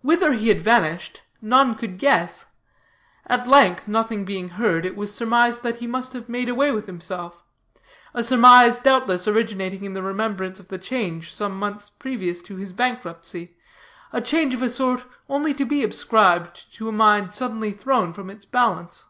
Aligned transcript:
"Whither 0.00 0.32
he 0.32 0.48
had 0.48 0.62
vanished, 0.62 1.20
none 1.42 1.74
could 1.74 1.98
guess. 1.98 2.46
At 3.26 3.46
length, 3.46 3.86
nothing 3.86 4.24
being 4.24 4.48
heard, 4.48 4.86
it 4.86 4.96
was 4.96 5.14
surmised 5.14 5.62
that 5.62 5.80
he 5.80 5.86
must 5.86 6.14
have 6.14 6.30
made 6.30 6.48
away 6.48 6.72
with 6.72 6.86
himself 6.86 7.42
a 8.14 8.24
surmise, 8.24 8.78
doubtless, 8.78 9.28
originating 9.28 9.84
in 9.84 9.92
the 9.92 10.02
remembrance 10.02 10.58
of 10.58 10.68
the 10.68 10.78
change 10.78 11.34
some 11.34 11.58
months 11.58 11.90
previous 11.90 12.40
to 12.40 12.56
his 12.56 12.72
bankruptcy 12.72 13.54
a 14.14 14.22
change 14.22 14.54
of 14.54 14.62
a 14.62 14.70
sort 14.70 15.04
only 15.28 15.52
to 15.52 15.66
be 15.66 15.84
ascribed 15.84 16.72
to 16.76 16.88
a 16.88 16.90
mind 16.92 17.34
suddenly 17.34 17.72
thrown 17.72 18.14
from 18.14 18.30
its 18.30 18.46
balance. 18.46 19.04